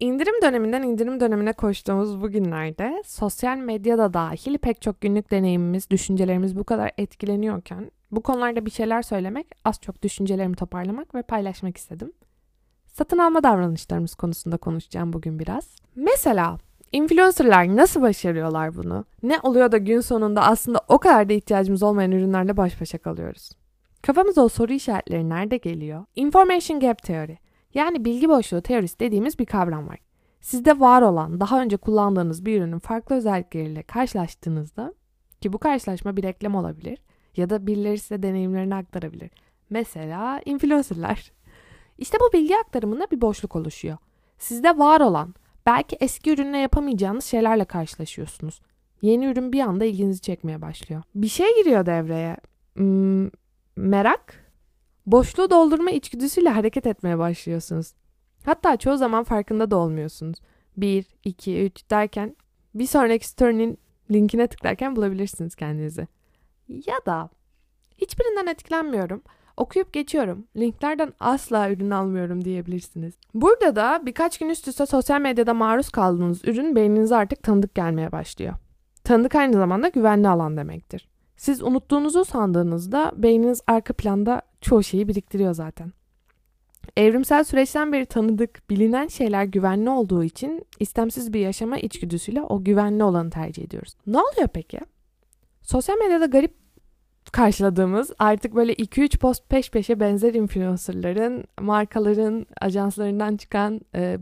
[0.00, 6.56] İndirim döneminden indirim dönemine koştuğumuz bu günlerde sosyal medyada dahil pek çok günlük deneyimimiz, düşüncelerimiz
[6.56, 12.12] bu kadar etkileniyorken bu konularda bir şeyler söylemek, az çok düşüncelerimi toparlamak ve paylaşmak istedim.
[12.86, 15.76] Satın alma davranışlarımız konusunda konuşacağım bugün biraz.
[15.94, 16.58] Mesela
[16.92, 19.04] influencerlar nasıl başarıyorlar bunu?
[19.22, 23.50] Ne oluyor da gün sonunda aslında o kadar da ihtiyacımız olmayan ürünlerle baş başa kalıyoruz?
[24.02, 26.04] Kafamıza o soru işaretleri nerede geliyor?
[26.16, 27.36] Information Gap Theory
[27.74, 29.98] yani bilgi boşluğu teorisi dediğimiz bir kavram var.
[30.40, 34.94] Sizde var olan, daha önce kullandığınız bir ürünün farklı özellikleriyle karşılaştığınızda
[35.40, 36.98] ki bu karşılaşma bir reklam olabilir
[37.36, 39.30] ya da birileri size deneyimlerini aktarabilir.
[39.70, 41.32] Mesela influencerlar.
[41.98, 43.96] İşte bu bilgi aktarımında bir boşluk oluşuyor.
[44.38, 45.34] Sizde var olan,
[45.66, 48.60] belki eski ürünle yapamayacağınız şeylerle karşılaşıyorsunuz.
[49.02, 51.02] Yeni ürün bir anda ilginizi çekmeye başlıyor.
[51.14, 52.36] Bir şey giriyor devreye.
[52.74, 53.30] Hmm,
[53.76, 54.43] merak
[55.06, 57.92] Boşluğu doldurma içgüdüsüyle hareket etmeye başlıyorsunuz.
[58.44, 60.38] Hatta çoğu zaman farkında da olmuyorsunuz.
[60.76, 62.36] 1, 2, 3 derken
[62.74, 63.78] bir sonraki story'nin
[64.10, 66.06] linkine tıklarken bulabilirsiniz kendinizi.
[66.68, 67.30] Ya da
[67.98, 69.22] hiçbirinden etkilenmiyorum.
[69.56, 70.46] Okuyup geçiyorum.
[70.56, 73.14] Linklerden asla ürün almıyorum diyebilirsiniz.
[73.34, 78.12] Burada da birkaç gün üst üste sosyal medyada maruz kaldığınız ürün beyninize artık tanıdık gelmeye
[78.12, 78.54] başlıyor.
[79.04, 81.08] Tanıdık aynı zamanda güvenli alan demektir.
[81.36, 85.92] Siz unuttuğunuzu sandığınızda beyniniz arka planda çoğu şeyi biriktiriyor zaten.
[86.96, 93.04] Evrimsel süreçten beri tanıdık, bilinen şeyler güvenli olduğu için istemsiz bir yaşama içgüdüsüyle o güvenli
[93.04, 93.94] olanı tercih ediyoruz.
[94.06, 94.80] Ne oluyor peki?
[95.62, 96.54] Sosyal medyada garip
[97.32, 104.18] karşıladığımız artık böyle 2-3 post peş peşe benzer influencerların, markaların, ajanslarından çıkan e,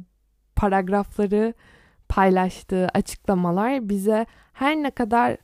[0.57, 1.55] paragrafları
[2.09, 5.37] paylaştığı açıklamalar bize her ne kadar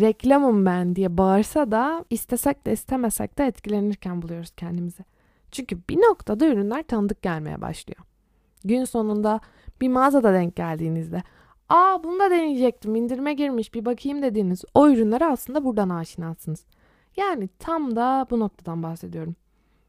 [0.00, 5.04] reklamım ben diye bağırsa da istesek de istemesek de etkilenirken buluyoruz kendimizi.
[5.50, 8.00] Çünkü bir noktada ürünler tanıdık gelmeye başlıyor.
[8.64, 9.40] Gün sonunda
[9.80, 11.22] bir mağazada denk geldiğinizde
[11.68, 16.64] ''Aa bunu da deneyecektim indirime girmiş bir bakayım'' dediğiniz o ürünlere aslında buradan aşinasınız.
[17.16, 19.36] Yani tam da bu noktadan bahsediyorum.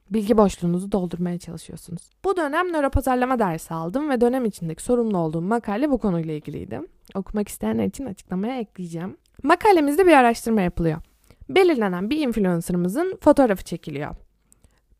[0.09, 2.09] Bilgi boşluğunuzu doldurmaya çalışıyorsunuz.
[2.25, 6.81] Bu dönem nöropazarlama dersi aldım ve dönem içindeki sorumlu olduğum makale bu konuyla ilgiliydi.
[7.15, 9.17] Okumak isteyenler için açıklamaya ekleyeceğim.
[9.43, 11.01] Makalemizde bir araştırma yapılıyor.
[11.49, 14.15] Belirlenen bir influencer'ımızın fotoğrafı çekiliyor.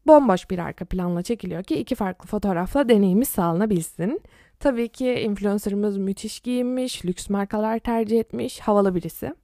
[0.08, 4.22] Bomboş bir arka planla çekiliyor ki iki farklı fotoğrafla deneyimi sağlanabilsin.
[4.60, 9.36] Tabii ki influencer'ımız müthiş giyinmiş, lüks markalar tercih etmiş, havalı birisi.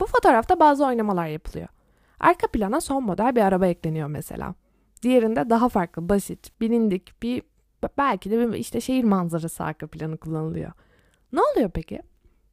[0.00, 1.68] Bu fotoğrafta bazı oynamalar yapılıyor.
[2.20, 4.54] Arka plana son model bir araba ekleniyor mesela.
[5.02, 7.42] Diğerinde daha farklı, basit, bilindik bir
[7.98, 10.72] belki de bir işte şehir manzarası arka planı kullanılıyor.
[11.32, 12.02] Ne oluyor peki?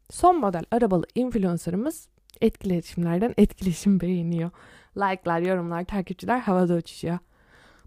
[0.10, 2.08] Son model arabalı influencer'ımız
[2.42, 4.52] etkileşimlerden etkileşim beğeniyor.
[4.98, 7.18] Like'lar, yorumlar, takipçiler havada uçuşuyor.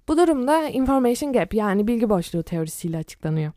[0.09, 3.53] Bu durumda information gap yani bilgi boşluğu teorisiyle açıklanıyor.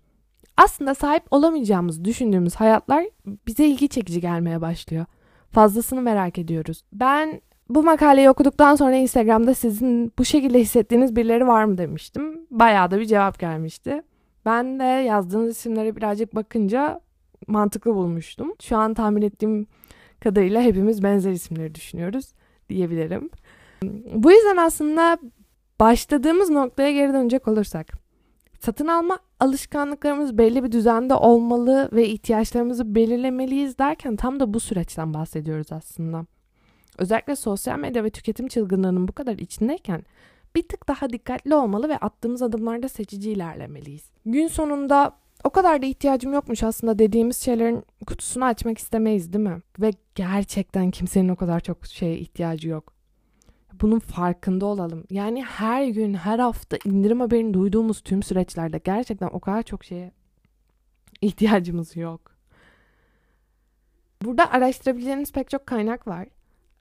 [0.57, 3.05] Aslında sahip olamayacağımız düşündüğümüz hayatlar
[3.47, 5.05] bize ilgi çekici gelmeye başlıyor.
[5.51, 6.83] Fazlasını merak ediyoruz.
[6.93, 12.47] Ben bu makaleyi okuduktan sonra Instagram'da sizin bu şekilde hissettiğiniz birileri var mı demiştim.
[12.51, 14.03] Bayağı da bir cevap gelmişti.
[14.45, 17.01] Ben de yazdığınız isimlere birazcık bakınca
[17.47, 18.53] mantıklı bulmuştum.
[18.61, 19.67] Şu an tahmin ettiğim
[20.19, 22.33] kadarıyla hepimiz benzer isimleri düşünüyoruz
[22.69, 23.29] diyebilirim.
[24.13, 25.17] Bu yüzden aslında
[25.79, 27.87] başladığımız noktaya geri dönecek olursak
[28.59, 35.13] satın alma alışkanlıklarımız belli bir düzende olmalı ve ihtiyaçlarımızı belirlemeliyiz derken tam da bu süreçten
[35.13, 36.25] bahsediyoruz aslında.
[36.97, 40.03] Özellikle sosyal medya ve tüketim çılgınlığının bu kadar içindeyken
[40.55, 44.11] bir tık daha dikkatli olmalı ve attığımız adımlarda seçici ilerlemeliyiz.
[44.25, 45.11] Gün sonunda
[45.43, 49.61] o kadar da ihtiyacım yokmuş aslında dediğimiz şeylerin kutusunu açmak istemeyiz değil mi?
[49.79, 52.93] Ve gerçekten kimsenin o kadar çok şeye ihtiyacı yok.
[53.81, 55.03] Bunun farkında olalım.
[55.09, 60.11] Yani her gün, her hafta indirim haberini duyduğumuz tüm süreçlerde gerçekten o kadar çok şeye
[61.21, 62.31] ihtiyacımız yok.
[64.21, 66.27] Burada araştırabileceğiniz pek çok kaynak var.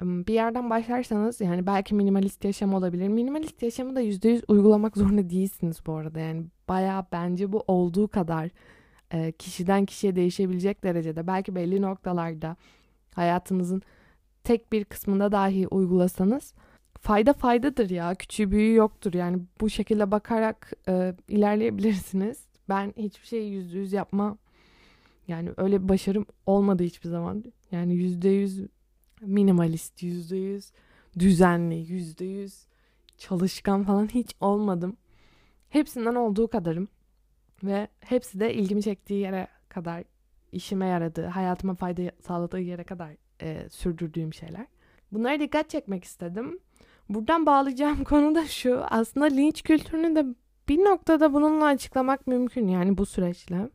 [0.02, 3.08] Bir yerden başlarsanız yani belki minimalist yaşam olabilir.
[3.08, 6.20] Minimalist yaşamı da %100 uygulamak zorunda değilsiniz bu arada.
[6.20, 8.50] Yani baya bence bu olduğu kadar
[9.12, 12.56] e, kişiden kişiye değişebilecek derecede belki belli noktalarda
[13.14, 13.82] hayatınızın
[14.44, 16.54] tek bir kısmında dahi uygulasanız
[17.00, 18.14] fayda faydadır ya.
[18.14, 19.14] Küçüğü büyüğü yoktur.
[19.14, 22.48] Yani bu şekilde bakarak e, ilerleyebilirsiniz.
[22.68, 24.38] Ben hiçbir şeyi yüzde yüz yapma
[25.28, 27.44] yani öyle bir başarım olmadı hiçbir zaman.
[27.70, 28.60] Yani yüzde yüz
[29.20, 30.72] minimalist, yüzde yüz
[31.18, 32.66] düzenli, yüzde yüz
[33.18, 34.96] çalışkan falan hiç olmadım.
[35.68, 36.88] Hepsinden olduğu kadarım.
[37.64, 40.04] Ve hepsi de ilgimi çektiği yere kadar
[40.52, 43.10] işime yaradığı, hayatıma fayda sağladığı yere kadar
[43.42, 44.66] e, sürdürdüğüm şeyler.
[45.12, 46.58] Bunlara dikkat çekmek istedim.
[47.08, 48.84] Buradan bağlayacağım konu da şu.
[48.90, 50.24] Aslında linç kültürünü de
[50.68, 53.68] bir noktada bununla açıklamak mümkün yani bu süreçle.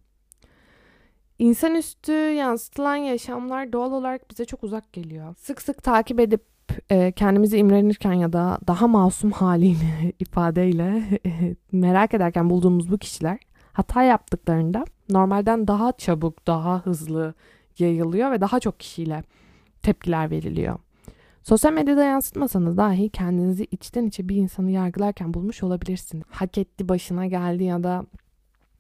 [1.39, 5.35] İnsanüstü yansıtılan yaşamlar doğal olarak bize çok uzak geliyor.
[5.37, 6.52] Sık sık takip edip
[6.89, 13.37] e, kendimizi imrenirken ya da daha masum haliyle ifadeyle e, merak ederken bulduğumuz bu kişiler
[13.73, 17.33] hata yaptıklarında normalden daha çabuk, daha hızlı
[17.79, 19.23] yayılıyor ve daha çok kişiyle
[19.81, 20.79] tepkiler veriliyor.
[21.43, 26.23] Sosyal medyada yansıtmasanız dahi kendinizi içten içe bir insanı yargılarken bulmuş olabilirsiniz.
[26.29, 28.05] Hak etti başına geldi ya da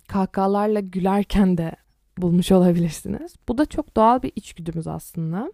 [0.07, 1.71] kahkahalarla gülerken de
[2.17, 3.35] bulmuş olabilirsiniz.
[3.47, 5.53] Bu da çok doğal bir içgüdümüz aslında.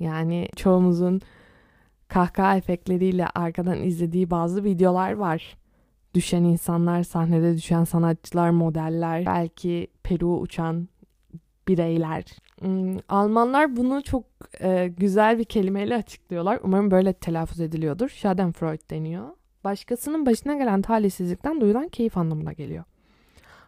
[0.00, 1.20] Yani çoğumuzun
[2.10, 5.56] kahkaha efektleriyle arkadan izlediği bazı videolar var.
[6.14, 10.88] Düşen insanlar, sahnede düşen sanatçılar, modeller, belki Peru uçan
[11.68, 12.24] bireyler.
[12.60, 14.24] Hmm, Almanlar bunu çok
[14.60, 16.60] e, güzel bir kelimeyle açıklıyorlar.
[16.62, 18.08] Umarım böyle telaffuz ediliyordur.
[18.08, 19.28] Schadenfreude deniyor.
[19.64, 22.84] Başkasının başına gelen talihsizlikten duyulan keyif anlamına geliyor.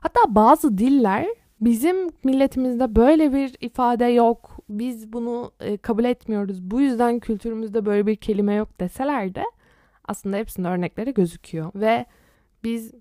[0.01, 1.27] Hatta bazı diller
[1.61, 4.52] bizim milletimizde böyle bir ifade yok.
[4.79, 6.63] Biz bunu e, kabul etmiyoruz.
[6.63, 9.45] Bu yüzden kültürümüzde böyle bir kelime yok deseler de
[10.05, 11.73] aslında hepsinde örnekleri gözüküyor.
[11.75, 12.07] Ve
[12.65, 12.93] biz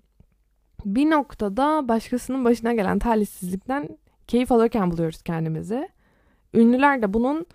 [0.84, 5.88] bir noktada başkasının başına gelen talihsizlikten keyif alırken buluyoruz kendimizi.
[6.54, 7.46] Ünlüler de bunun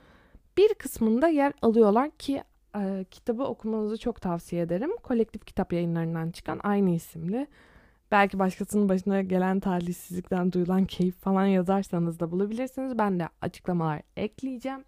[0.57, 2.43] bir kısmında yer alıyorlar ki
[2.75, 4.91] e, kitabı okumanızı çok tavsiye ederim.
[5.03, 7.47] Kolektif kitap yayınlarından çıkan aynı isimli.
[8.11, 12.97] Belki başkasının başına gelen talihsizlikten duyulan keyif falan yazarsanız da bulabilirsiniz.
[12.97, 14.83] Ben de açıklamalar ekleyeceğim.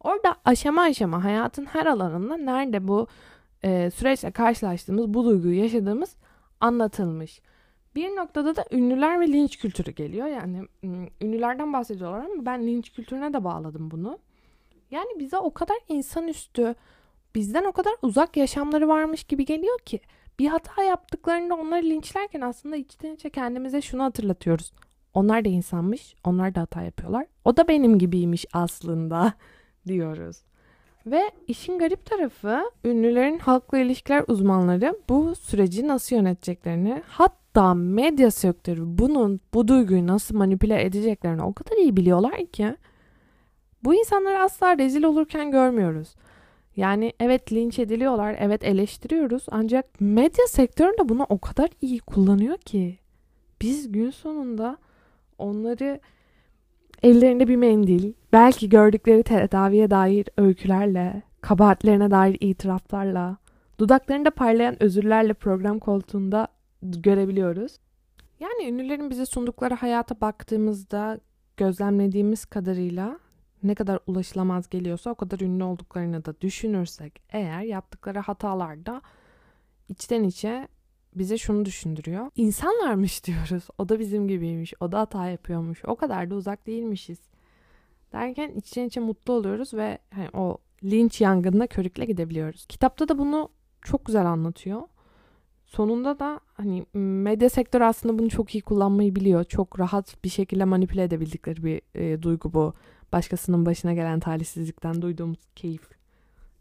[0.00, 3.06] Orada aşama aşama hayatın her alanında nerede bu
[3.62, 6.16] e, süreçle karşılaştığımız, bu duyguyu yaşadığımız
[6.60, 7.40] anlatılmış.
[7.94, 10.26] Bir noktada da ünlüler ve linç kültürü geliyor.
[10.26, 10.62] Yani
[11.20, 14.18] ünlülerden bahsediyorlar ama ben linç kültürüne de bağladım bunu.
[14.90, 16.74] Yani bize o kadar insanüstü,
[17.34, 20.00] bizden o kadar uzak yaşamları varmış gibi geliyor ki
[20.38, 24.72] bir hata yaptıklarında onları linçlerken aslında içten içe kendimize şunu hatırlatıyoruz.
[25.14, 27.26] Onlar da insanmış, onlar da hata yapıyorlar.
[27.44, 29.32] O da benim gibiymiş aslında
[29.86, 30.36] diyoruz.
[31.06, 38.82] Ve işin garip tarafı ünlülerin halkla ilişkiler uzmanları bu süreci nasıl yöneteceklerini hatta medya sektörü
[38.84, 42.76] bunun bu duyguyu nasıl manipüle edeceklerini o kadar iyi biliyorlar ki
[43.84, 46.14] bu insanları asla rezil olurken görmüyoruz.
[46.76, 52.98] Yani evet linç ediliyorlar, evet eleştiriyoruz ancak medya sektöründe bunu o kadar iyi kullanıyor ki
[53.62, 54.78] biz gün sonunda
[55.38, 56.00] onları
[57.02, 63.36] ellerinde bir mendil, belki gördükleri tedaviye dair öykülerle, kabahatlerine dair itiraflarla,
[63.78, 66.48] dudaklarında parlayan özürlerle program koltuğunda
[66.82, 67.78] görebiliyoruz.
[68.40, 71.20] Yani ünlülerin bize sundukları hayata baktığımızda
[71.56, 73.18] gözlemlediğimiz kadarıyla
[73.64, 79.02] ne kadar ulaşılamaz geliyorsa o kadar ünlü olduklarını da düşünürsek eğer yaptıkları hatalarda
[79.88, 80.68] içten içe
[81.14, 82.30] bize şunu düşündürüyor.
[82.36, 83.68] İnsanlarmış diyoruz.
[83.78, 84.74] O da bizim gibiymiş.
[84.80, 85.84] O da hata yapıyormuş.
[85.84, 87.18] O kadar da uzak değilmişiz.
[88.12, 92.66] Derken içten içe mutlu oluyoruz ve hani o linç yangınına körükle gidebiliyoruz.
[92.66, 93.48] Kitapta da bunu
[93.82, 94.82] çok güzel anlatıyor.
[95.66, 99.44] Sonunda da hani medya sektörü aslında bunu çok iyi kullanmayı biliyor.
[99.44, 102.74] Çok rahat bir şekilde manipüle edebildikleri bir e, duygu bu.
[103.12, 105.88] Başkasının başına gelen talihsizlikten duyduğumuz keyif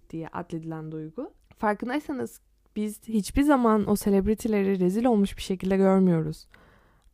[0.10, 1.32] diye adledilen duygu.
[1.58, 2.42] Farkındaysanız
[2.76, 6.48] biz hiçbir zaman o selebritileri rezil olmuş bir şekilde görmüyoruz.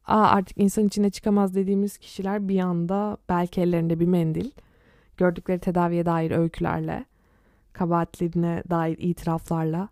[0.05, 4.51] Aa artık insan içine çıkamaz dediğimiz kişiler bir anda belki ellerinde bir mendil,
[5.17, 7.05] gördükleri tedaviye dair öykülerle,
[7.73, 9.89] kabahatlerine dair itiraflarla,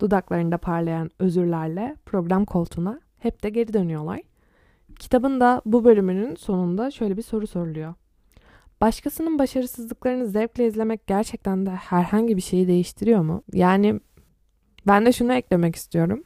[0.00, 4.20] dudaklarında parlayan özürlerle program koltuğuna hep de geri dönüyorlar.
[4.98, 7.94] Kitabın da bu bölümünün sonunda şöyle bir soru soruluyor.
[8.80, 13.42] Başkasının başarısızlıklarını zevkle izlemek gerçekten de herhangi bir şeyi değiştiriyor mu?
[13.52, 14.00] Yani
[14.86, 16.24] ben de şunu eklemek istiyorum.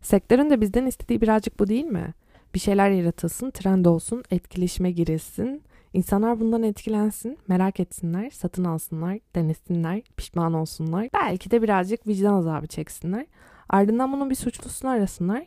[0.00, 2.14] Sektörün de bizden istediği birazcık bu değil mi?
[2.54, 5.62] Bir şeyler yaratılsın, trend olsun, etkileşime girilsin.
[5.92, 11.08] İnsanlar bundan etkilensin, merak etsinler, satın alsınlar, denesinler, pişman olsunlar.
[11.14, 13.26] Belki de birazcık vicdan azabı çeksinler.
[13.68, 15.46] Ardından bunun bir suçlusunu arasınlar,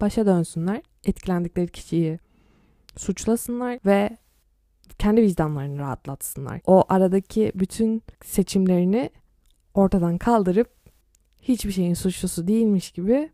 [0.00, 2.18] başa dönsünler, etkilendikleri kişiyi
[2.96, 4.18] suçlasınlar ve
[4.98, 6.60] kendi vicdanlarını rahatlatsınlar.
[6.66, 9.10] O aradaki bütün seçimlerini
[9.74, 10.70] ortadan kaldırıp
[11.42, 13.30] hiçbir şeyin suçlusu değilmiş gibi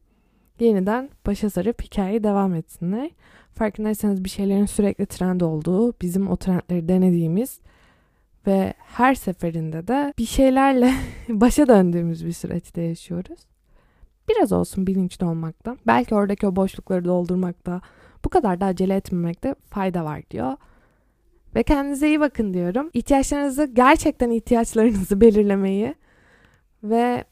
[0.61, 3.11] yeniden başa sarıp hikayeyi devam etsinler.
[3.55, 7.61] Farkındaysanız bir şeylerin sürekli trend olduğu, bizim o trendleri denediğimiz
[8.47, 10.95] ve her seferinde de bir şeylerle
[11.29, 13.39] başa döndüğümüz bir süreçte yaşıyoruz.
[14.29, 17.81] Biraz olsun bilinçli olmakta, belki oradaki o boşlukları doldurmakta,
[18.25, 20.57] bu kadar da acele etmemekte fayda var diyor.
[21.55, 22.91] Ve kendinize iyi bakın diyorum.
[22.95, 25.95] İhtiyaçlarınızı, gerçekten ihtiyaçlarınızı belirlemeyi
[26.83, 27.25] ve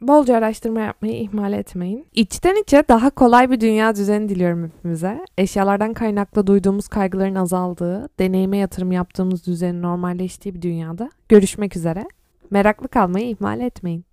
[0.00, 2.06] bolca araştırma yapmayı ihmal etmeyin.
[2.14, 5.24] İçten içe daha kolay bir dünya düzeni diliyorum hepimize.
[5.38, 12.04] Eşyalardan kaynaklı duyduğumuz kaygıların azaldığı, deneyime yatırım yaptığımız düzenin normalleştiği bir dünyada görüşmek üzere.
[12.50, 14.04] Meraklı kalmayı ihmal etmeyin.